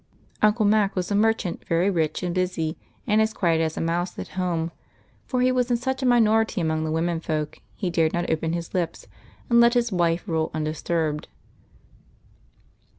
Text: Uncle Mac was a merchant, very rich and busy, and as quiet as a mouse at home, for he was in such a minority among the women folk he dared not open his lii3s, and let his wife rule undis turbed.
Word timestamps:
Uncle 0.41 0.65
Mac 0.65 0.95
was 0.95 1.11
a 1.11 1.15
merchant, 1.15 1.63
very 1.67 1.87
rich 1.87 2.23
and 2.23 2.33
busy, 2.33 2.75
and 3.05 3.21
as 3.21 3.33
quiet 3.35 3.61
as 3.61 3.77
a 3.77 3.81
mouse 3.81 4.17
at 4.17 4.29
home, 4.29 4.71
for 5.27 5.41
he 5.43 5.51
was 5.51 5.69
in 5.69 5.77
such 5.77 6.01
a 6.01 6.07
minority 6.07 6.59
among 6.59 6.83
the 6.83 6.91
women 6.91 7.19
folk 7.19 7.59
he 7.75 7.91
dared 7.91 8.11
not 8.11 8.27
open 8.27 8.53
his 8.53 8.69
lii3s, 8.69 9.05
and 9.51 9.59
let 9.59 9.75
his 9.75 9.91
wife 9.91 10.27
rule 10.27 10.49
undis 10.55 10.83
turbed. 10.83 11.27